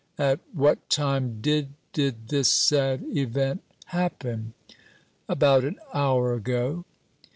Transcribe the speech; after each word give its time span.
At 0.17 0.39
what 0.51 0.89
time 0.89 1.41
did 1.41 1.73
did 1.93 2.29
this 2.29 2.51
sad 2.51 3.03
event 3.15 3.61
happen? 3.85 4.55
"About 5.29 5.63
an 5.63 5.77
hour 5.93 6.33
ago." 6.33 6.85